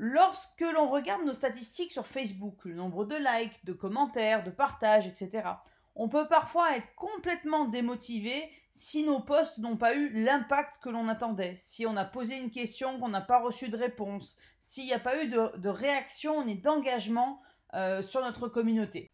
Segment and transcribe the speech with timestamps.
[0.00, 5.08] Lorsque l'on regarde nos statistiques sur Facebook, le nombre de likes, de commentaires, de partages,
[5.08, 5.42] etc.,
[5.96, 11.08] on peut parfois être complètement démotivé si nos posts n'ont pas eu l'impact que l'on
[11.08, 14.92] attendait, si on a posé une question qu'on n'a pas reçu de réponse, s'il n'y
[14.92, 17.42] a pas eu de, réaction ni d'engagement
[17.74, 19.10] euh, sur notre communauté.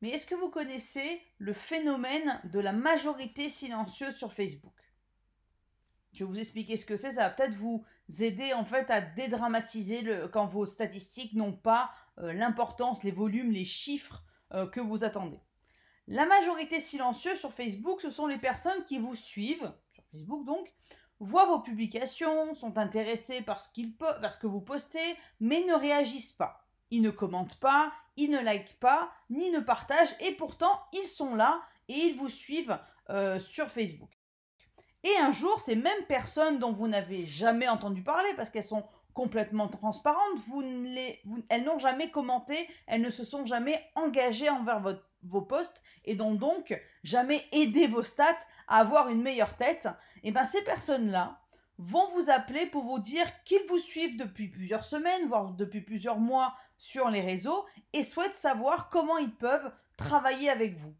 [0.00, 4.74] Mais est-ce que vous connaissez le phénomène de la majorité silencieuse sur Facebook?
[6.12, 7.12] Je vais vous expliquer ce que c'est.
[7.12, 7.84] Ça va peut-être vous
[8.20, 13.64] aider en fait à dédramatiser quand vos statistiques n'ont pas euh, l'importance, les volumes, les
[13.64, 15.40] chiffres euh, que vous attendez.
[16.08, 20.72] La majorité silencieuse sur Facebook, ce sont les personnes qui vous suivent, sur Facebook donc,
[21.20, 25.74] voient vos publications, sont intéressés par ce, qu'ils par ce que vous postez, mais ne
[25.74, 26.66] réagissent pas.
[26.90, 31.34] Ils ne commentent pas, ils ne likent pas, ni ne partagent, et pourtant ils sont
[31.34, 34.21] là et ils vous suivent euh, sur Facebook.
[35.04, 38.84] Et un jour, ces mêmes personnes dont vous n'avez jamais entendu parler, parce qu'elles sont
[39.14, 40.38] complètement transparentes,
[41.48, 44.80] elles n'ont jamais commenté, elles ne se sont jamais engagées envers
[45.22, 49.88] vos posts et n'ont donc jamais aidé vos stats à avoir une meilleure tête,
[50.22, 51.40] et bien ces personnes-là
[51.78, 56.18] vont vous appeler pour vous dire qu'ils vous suivent depuis plusieurs semaines, voire depuis plusieurs
[56.18, 60.94] mois sur les réseaux, et souhaitent savoir comment ils peuvent travailler avec vous.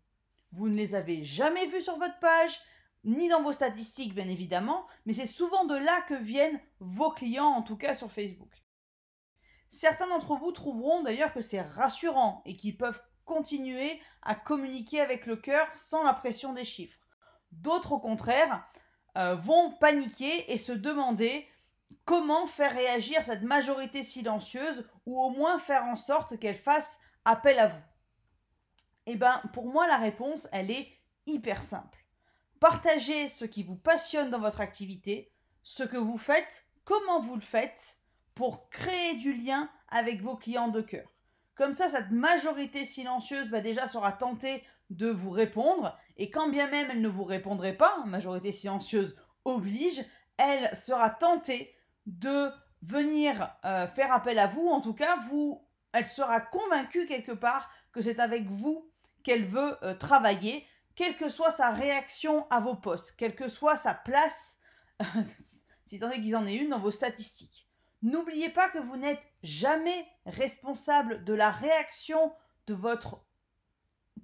[0.50, 2.60] Vous ne les avez jamais vus sur votre page,
[3.04, 7.46] ni dans vos statistiques bien évidemment, mais c'est souvent de là que viennent vos clients,
[7.46, 8.62] en tout cas sur Facebook.
[9.70, 15.26] Certains d'entre vous trouveront d'ailleurs que c'est rassurant et qu'ils peuvent continuer à communiquer avec
[15.26, 17.00] le cœur sans la pression des chiffres.
[17.52, 18.66] D'autres au contraire
[19.16, 21.48] euh, vont paniquer et se demander
[22.04, 27.58] comment faire réagir cette majorité silencieuse ou au moins faire en sorte qu'elle fasse appel
[27.58, 27.82] à vous.
[29.06, 30.88] Eh bien, pour moi, la réponse, elle est
[31.26, 32.01] hyper simple.
[32.62, 35.32] Partagez ce qui vous passionne dans votre activité,
[35.64, 37.98] ce que vous faites, comment vous le faites,
[38.36, 41.08] pour créer du lien avec vos clients de cœur.
[41.56, 46.70] Comme ça, cette majorité silencieuse bah, déjà sera tentée de vous répondre, et quand bien
[46.70, 50.00] même elle ne vous répondrait pas, majorité silencieuse oblige,
[50.36, 51.74] elle sera tentée
[52.06, 52.48] de
[52.82, 57.72] venir euh, faire appel à vous, en tout cas, vous, elle sera convaincue quelque part
[57.90, 58.88] que c'est avec vous
[59.24, 60.64] qu'elle veut euh, travailler,
[60.94, 64.58] quelle que soit sa réaction à vos posts, quelle que soit sa place,
[65.84, 67.68] si tant est qu'ils en aient une dans vos statistiques.
[68.02, 72.32] N'oubliez pas que vous n'êtes jamais responsable de la réaction
[72.66, 73.24] de votre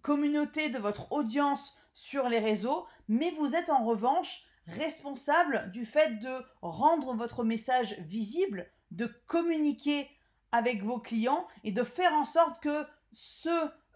[0.03, 6.19] communauté, de votre audience sur les réseaux, mais vous êtes en revanche responsable du fait
[6.21, 10.09] de rendre votre message visible, de communiquer
[10.53, 13.71] avec vos clients et de faire en sorte que ce